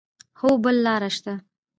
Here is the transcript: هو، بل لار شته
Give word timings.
هو، 0.39 0.49
بل 0.63 0.75
لار 0.85 1.03
شته 1.15 1.33